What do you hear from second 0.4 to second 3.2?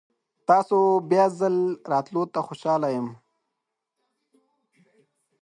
تاسو بیا ځل راتلو ته خوشحال یم.